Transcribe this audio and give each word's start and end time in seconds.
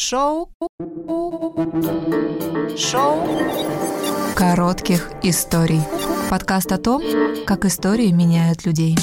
Шоу. 0.00 0.48
Шоу. 2.74 3.28
Коротких 4.34 5.10
историй. 5.22 5.82
Подкаст 6.30 6.72
о 6.72 6.78
том, 6.78 7.02
как 7.44 7.66
истории 7.66 8.10
меняют 8.10 8.64
людей. 8.64 8.96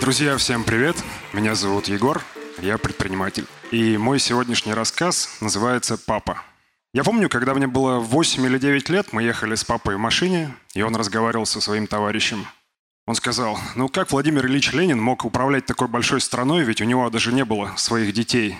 Друзья, 0.00 0.36
всем 0.36 0.64
привет! 0.64 0.96
Меня 1.32 1.54
зовут 1.54 1.86
Егор, 1.86 2.20
я 2.60 2.78
предприниматель. 2.78 3.46
И 3.70 3.96
мой 3.96 4.18
сегодняшний 4.18 4.74
рассказ 4.74 5.36
называется 5.40 5.96
«Папа». 6.04 6.42
Я 6.92 7.04
помню, 7.04 7.28
когда 7.28 7.54
мне 7.54 7.68
было 7.68 8.00
8 8.00 8.44
или 8.44 8.58
9 8.58 8.88
лет, 8.88 9.12
мы 9.12 9.22
ехали 9.22 9.54
с 9.54 9.62
папой 9.62 9.94
в 9.94 10.00
машине, 10.00 10.52
и 10.74 10.82
он 10.82 10.96
разговаривал 10.96 11.46
со 11.46 11.60
своим 11.60 11.86
товарищем. 11.86 12.44
Он 13.06 13.14
сказал, 13.14 13.56
ну 13.76 13.88
как 13.88 14.10
Владимир 14.10 14.46
Ильич 14.46 14.72
Ленин 14.72 15.00
мог 15.00 15.24
управлять 15.24 15.66
такой 15.66 15.86
большой 15.86 16.20
страной, 16.20 16.64
ведь 16.64 16.80
у 16.80 16.84
него 16.84 17.08
даже 17.08 17.32
не 17.32 17.44
было 17.44 17.72
своих 17.76 18.12
детей. 18.12 18.58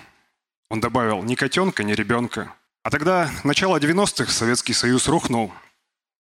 Он 0.75 0.81
добавил, 0.81 1.23
ни 1.23 1.37
котенка, 1.37 1.85
ни 1.85 1.93
ребенка. 1.93 2.53
А 2.83 2.91
тогда, 2.91 3.31
начало 3.45 3.77
90-х, 3.77 4.33
Советский 4.33 4.73
Союз 4.73 5.07
рухнул, 5.07 5.53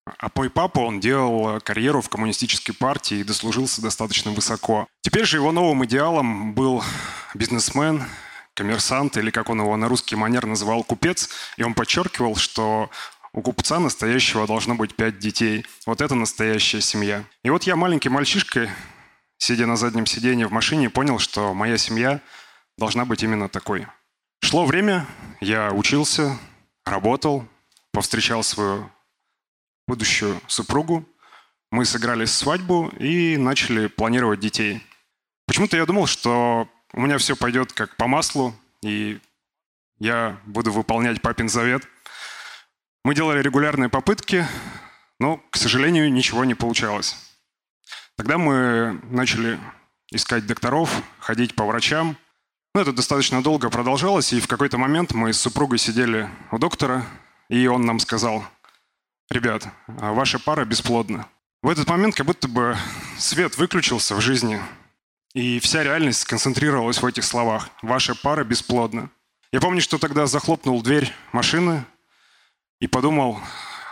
а 0.07 0.31
мой 0.33 0.49
папа, 0.49 0.79
он 0.79 1.01
делал 1.01 1.61
карьеру 1.61 2.01
в 2.01 2.09
коммунистической 2.09 2.73
партии 2.73 3.17
и 3.17 3.25
дослужился 3.25 3.83
достаточно 3.83 4.31
высоко. 4.31 4.87
Теперь 5.01 5.25
же 5.25 5.39
его 5.39 5.51
новым 5.51 5.85
идеалом 5.87 6.55
был 6.55 6.85
бизнесмен, 7.35 8.05
коммерсант, 8.55 9.17
или 9.17 9.33
как 9.33 9.51
он 9.51 9.61
его 9.61 9.77
на 9.77 9.89
русский 9.89 10.15
манер 10.15 10.47
называл, 10.47 10.84
купец. 10.84 11.31
И 11.57 11.65
он 11.65 11.75
подчеркивал, 11.75 12.37
что 12.37 12.91
у 13.33 13.43
купца 13.43 13.81
настоящего 13.81 14.47
должно 14.47 14.77
быть 14.77 14.95
пять 14.95 15.19
детей. 15.19 15.67
Вот 15.84 16.01
это 16.01 16.15
настоящая 16.15 16.81
семья. 16.81 17.25
И 17.43 17.51
вот 17.51 17.65
я 17.65 17.75
маленький 17.75 18.09
мальчишка, 18.09 18.71
сидя 19.37 19.67
на 19.67 19.75
заднем 19.75 20.07
сиденье 20.07 20.47
в 20.47 20.53
машине, 20.53 20.91
понял, 20.91 21.19
что 21.19 21.55
моя 21.55 21.77
семья 21.77 22.21
должна 22.79 23.05
быть 23.05 23.25
именно 23.25 23.48
такой. 23.48 23.89
Шло 24.41 24.66
время, 24.66 25.06
я 25.41 25.73
учился, 25.73 26.38
работал, 26.84 27.47
повстречал 27.92 28.42
свою 28.42 28.91
будущую 29.86 30.41
супругу. 30.47 31.05
Мы 31.70 31.84
сыграли 31.84 32.25
свадьбу 32.25 32.89
и 32.98 33.36
начали 33.36 33.89
планировать 33.89 34.41
детей. 34.41 34.83
Почему-то 35.47 35.77
я 35.77 35.86
думал, 35.86 36.06
что 36.06 36.69
у 36.92 37.00
меня 37.00 37.19
все 37.19 37.36
пойдет 37.36 37.72
как 37.72 37.97
по 37.97 38.06
маслу, 38.06 38.55
и 38.83 39.20
я 39.98 40.41
буду 40.47 40.72
выполнять 40.72 41.20
папин 41.20 41.48
завет. 41.48 41.87
Мы 43.05 43.14
делали 43.14 43.42
регулярные 43.42 43.89
попытки, 43.89 44.47
но, 45.19 45.39
к 45.50 45.56
сожалению, 45.56 46.12
ничего 46.12 46.44
не 46.44 46.55
получалось. 46.55 47.16
Тогда 48.16 48.39
мы 48.39 49.00
начали 49.11 49.59
искать 50.11 50.47
докторов, 50.47 51.03
ходить 51.19 51.55
по 51.55 51.64
врачам– 51.64 52.16
ну, 52.75 52.80
это 52.80 52.92
достаточно 52.92 53.41
долго 53.41 53.70
продолжалось, 53.70 54.33
и 54.33 54.41
в 54.41 54.48
какой-то 54.48 54.78
момент 54.78 55.12
мы 55.12 55.33
с 55.33 55.41
супругой 55.41 55.78
сидели 55.78 56.28
у 56.50 56.58
доктора, 56.58 57.06
и 57.48 57.69
он 57.69 57.86
нам 57.86 58.00
сказал, 58.00 58.44
ребят, 59.31 59.69
а 59.86 60.12
ваша 60.12 60.41
пара 60.41 60.64
бесплодна. 60.64 61.28
В 61.62 61.69
этот 61.69 61.89
момент 61.89 62.16
как 62.16 62.27
будто 62.27 62.48
бы 62.48 62.77
свет 63.16 63.56
выключился 63.58 64.16
в 64.16 64.20
жизни, 64.20 64.61
и 65.34 65.61
вся 65.61 65.84
реальность 65.84 66.22
сконцентрировалась 66.22 67.00
в 67.00 67.06
этих 67.06 67.25
словах. 67.25 67.70
Ваша 67.81 68.16
пара 68.16 68.42
бесплодна. 68.42 69.09
Я 69.53 69.61
помню, 69.61 69.81
что 69.81 69.98
тогда 69.98 70.27
захлопнул 70.27 70.83
дверь 70.83 71.12
машины 71.31 71.84
и 72.81 72.88
подумал, 72.88 73.38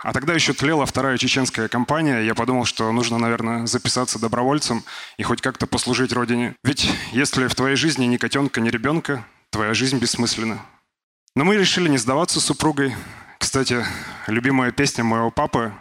а 0.03 0.11
тогда 0.11 0.33
еще 0.33 0.53
тлела 0.53 0.85
вторая 0.85 1.17
чеченская 1.17 1.69
кампания. 1.69 2.19
Я 2.19 2.35
подумал, 2.35 2.65
что 2.65 2.91
нужно, 2.91 3.17
наверное, 3.17 3.65
записаться 3.65 4.19
добровольцем 4.19 4.83
и 5.17 5.23
хоть 5.23 5.41
как-то 5.41 5.65
послужить 5.65 6.11
родине. 6.11 6.55
Ведь 6.63 6.91
если 7.13 7.47
в 7.47 7.55
твоей 7.55 7.77
жизни 7.77 8.05
ни 8.05 8.17
котенка, 8.17 8.59
ни 8.59 8.69
ребенка, 8.69 9.25
твоя 9.49 9.73
жизнь 9.73 9.99
бессмысленна. 9.99 10.59
Но 11.35 11.45
мы 11.45 11.55
решили 11.55 11.87
не 11.87 11.97
сдаваться 11.97 12.41
с 12.41 12.45
супругой. 12.45 12.93
Кстати, 13.39 13.85
любимая 14.27 14.71
песня 14.71 15.05
моего 15.05 15.31
папы 15.31 15.73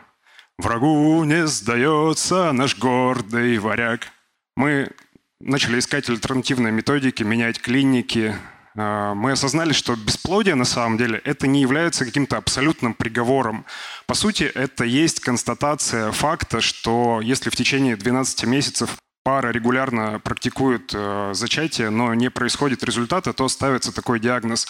«Врагу 0.56 1.24
не 1.24 1.46
сдается 1.48 2.52
наш 2.52 2.78
гордый 2.78 3.58
варяг». 3.58 4.08
Мы 4.56 4.92
начали 5.40 5.80
искать 5.80 6.08
альтернативные 6.08 6.72
методики, 6.72 7.24
менять 7.24 7.60
клиники, 7.60 8.36
мы 8.74 9.32
осознали, 9.32 9.72
что 9.72 9.96
бесплодие 9.96 10.54
на 10.54 10.64
самом 10.64 10.96
деле 10.96 11.20
это 11.24 11.46
не 11.46 11.60
является 11.60 12.04
каким-то 12.04 12.36
абсолютным 12.36 12.94
приговором. 12.94 13.66
По 14.06 14.14
сути, 14.14 14.44
это 14.44 14.84
есть 14.84 15.20
констатация 15.20 16.10
факта, 16.12 16.60
что 16.60 17.20
если 17.22 17.50
в 17.50 17.56
течение 17.56 17.96
12 17.96 18.44
месяцев 18.44 18.96
пара 19.22 19.50
регулярно 19.50 20.20
практикует 20.20 20.92
э, 20.94 21.30
зачатие, 21.34 21.90
но 21.90 22.14
не 22.14 22.30
происходит 22.30 22.82
результата, 22.82 23.32
то 23.32 23.48
ставится 23.48 23.92
такой 23.92 24.20
диагноз. 24.20 24.66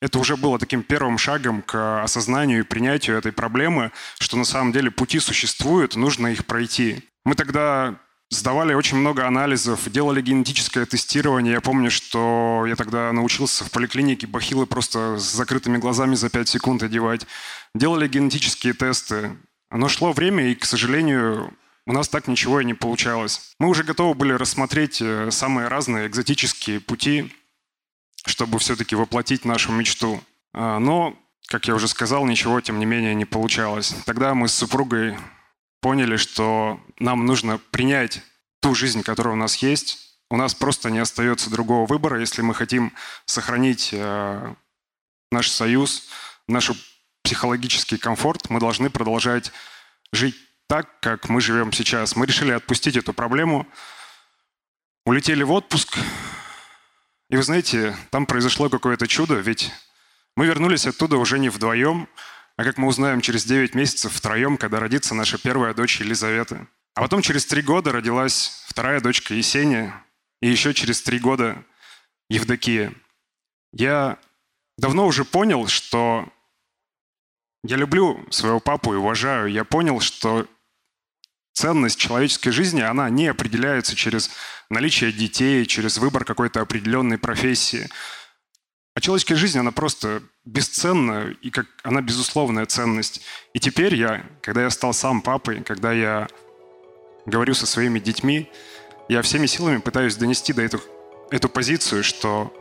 Это 0.00 0.18
уже 0.18 0.36
было 0.36 0.58
таким 0.58 0.82
первым 0.82 1.16
шагом 1.16 1.62
к 1.62 2.02
осознанию 2.02 2.60
и 2.60 2.62
принятию 2.62 3.16
этой 3.16 3.32
проблемы, 3.32 3.90
что 4.18 4.36
на 4.36 4.44
самом 4.44 4.72
деле 4.72 4.90
пути 4.90 5.18
существуют, 5.18 5.96
нужно 5.96 6.28
их 6.28 6.44
пройти. 6.44 7.08
Мы 7.24 7.34
тогда 7.34 7.94
Сдавали 8.34 8.74
очень 8.74 8.96
много 8.96 9.28
анализов, 9.28 9.88
делали 9.88 10.20
генетическое 10.20 10.86
тестирование. 10.86 11.52
Я 11.52 11.60
помню, 11.60 11.88
что 11.88 12.64
я 12.66 12.74
тогда 12.74 13.12
научился 13.12 13.64
в 13.64 13.70
поликлинике 13.70 14.26
бахилы 14.26 14.66
просто 14.66 15.18
с 15.18 15.22
закрытыми 15.22 15.78
глазами 15.78 16.16
за 16.16 16.28
5 16.30 16.48
секунд 16.48 16.82
одевать. 16.82 17.28
Делали 17.76 18.08
генетические 18.08 18.72
тесты. 18.74 19.36
Но 19.70 19.86
шло 19.88 20.12
время, 20.12 20.50
и, 20.50 20.56
к 20.56 20.64
сожалению, 20.64 21.54
у 21.86 21.92
нас 21.92 22.08
так 22.08 22.26
ничего 22.26 22.60
и 22.60 22.64
не 22.64 22.74
получалось. 22.74 23.54
Мы 23.60 23.68
уже 23.68 23.84
готовы 23.84 24.14
были 24.14 24.32
рассмотреть 24.32 25.00
э, 25.00 25.30
самые 25.30 25.68
разные 25.68 26.08
экзотические 26.08 26.80
пути, 26.80 27.32
чтобы 28.26 28.58
все-таки 28.58 28.96
воплотить 28.96 29.44
нашу 29.44 29.70
мечту. 29.70 30.20
А, 30.52 30.80
но, 30.80 31.16
как 31.46 31.68
я 31.68 31.74
уже 31.76 31.86
сказал, 31.86 32.26
ничего, 32.26 32.60
тем 32.60 32.80
не 32.80 32.84
менее, 32.84 33.14
не 33.14 33.26
получалось. 33.26 33.94
Тогда 34.06 34.34
мы 34.34 34.48
с 34.48 34.54
супругой 34.54 35.16
поняли, 35.84 36.16
что 36.16 36.80
нам 36.98 37.26
нужно 37.26 37.58
принять 37.58 38.22
ту 38.60 38.74
жизнь, 38.74 39.02
которая 39.02 39.34
у 39.34 39.36
нас 39.36 39.56
есть. 39.56 40.16
У 40.30 40.36
нас 40.38 40.54
просто 40.54 40.88
не 40.88 40.98
остается 40.98 41.50
другого 41.50 41.84
выбора, 41.84 42.20
если 42.20 42.40
мы 42.40 42.54
хотим 42.54 42.94
сохранить 43.26 43.90
э, 43.92 44.54
наш 45.30 45.50
союз, 45.50 46.08
наш 46.48 46.70
психологический 47.22 47.98
комфорт, 47.98 48.48
мы 48.48 48.60
должны 48.60 48.88
продолжать 48.88 49.52
жить 50.10 50.36
так, 50.68 50.88
как 51.00 51.28
мы 51.28 51.42
живем 51.42 51.70
сейчас. 51.70 52.16
Мы 52.16 52.24
решили 52.24 52.52
отпустить 52.52 52.96
эту 52.96 53.12
проблему, 53.12 53.66
улетели 55.04 55.42
в 55.42 55.52
отпуск, 55.52 55.98
и 57.28 57.36
вы 57.36 57.42
знаете, 57.42 57.94
там 58.08 58.24
произошло 58.24 58.70
какое-то 58.70 59.06
чудо, 59.06 59.34
ведь 59.34 59.70
мы 60.34 60.46
вернулись 60.46 60.86
оттуда 60.86 61.18
уже 61.18 61.38
не 61.38 61.50
вдвоем, 61.50 62.08
а 62.56 62.64
как 62.64 62.78
мы 62.78 62.86
узнаем 62.86 63.20
через 63.20 63.44
9 63.44 63.74
месяцев 63.74 64.12
втроем, 64.12 64.56
когда 64.56 64.80
родится 64.80 65.14
наша 65.14 65.38
первая 65.38 65.74
дочь 65.74 66.00
Елизавета. 66.00 66.66
А 66.94 67.00
потом 67.00 67.22
через 67.22 67.44
три 67.46 67.62
года 67.62 67.90
родилась 67.90 68.64
вторая 68.68 69.00
дочка 69.00 69.34
Есения, 69.34 70.04
и 70.40 70.48
еще 70.48 70.72
через 70.74 71.02
три 71.02 71.18
года 71.18 71.64
Евдокия. 72.28 72.94
Я 73.72 74.18
давно 74.78 75.06
уже 75.06 75.24
понял, 75.24 75.66
что 75.66 76.28
я 77.64 77.76
люблю 77.76 78.24
своего 78.30 78.60
папу 78.60 78.94
и 78.94 78.98
уважаю. 78.98 79.50
Я 79.50 79.64
понял, 79.64 79.98
что 80.00 80.46
ценность 81.54 81.98
человеческой 81.98 82.50
жизни, 82.50 82.82
она 82.82 83.08
не 83.10 83.26
определяется 83.26 83.96
через 83.96 84.30
наличие 84.70 85.12
детей, 85.12 85.66
через 85.66 85.98
выбор 85.98 86.24
какой-то 86.24 86.60
определенной 86.60 87.18
профессии. 87.18 87.88
А 88.94 89.00
человеческая 89.00 89.36
жизнь, 89.36 89.58
она 89.58 89.72
просто 89.72 90.22
бесценна, 90.44 91.34
и 91.40 91.50
как 91.50 91.66
она 91.82 92.00
безусловная 92.02 92.66
ценность. 92.66 93.22
И 93.52 93.60
теперь 93.60 93.94
я, 93.94 94.24
когда 94.42 94.62
я 94.62 94.70
стал 94.70 94.92
сам 94.92 95.22
папой, 95.22 95.62
когда 95.62 95.92
я 95.92 96.28
говорю 97.26 97.54
со 97.54 97.66
своими 97.66 97.98
детьми, 97.98 98.50
я 99.08 99.22
всеми 99.22 99.46
силами 99.46 99.78
пытаюсь 99.78 100.16
донести 100.16 100.52
до 100.52 100.62
эту, 100.62 100.80
эту 101.30 101.48
позицию, 101.48 102.04
что 102.04 102.52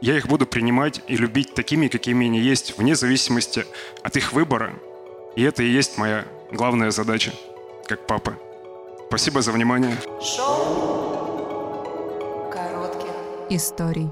я 0.00 0.16
их 0.16 0.26
буду 0.26 0.46
принимать 0.46 1.00
и 1.08 1.16
любить 1.16 1.54
такими, 1.54 1.88
какими 1.88 2.26
они 2.26 2.40
есть, 2.40 2.76
вне 2.78 2.94
зависимости 2.94 3.64
от 4.02 4.16
их 4.16 4.32
выбора. 4.32 4.74
И 5.36 5.42
это 5.42 5.62
и 5.62 5.68
есть 5.68 5.98
моя 5.98 6.26
главная 6.52 6.90
задача, 6.90 7.32
как 7.86 8.06
папа. 8.06 8.34
Спасибо 9.08 9.42
за 9.42 9.52
внимание. 9.52 9.96
Шоу 10.20 11.40
коротких 12.52 13.10
историй. 13.50 14.10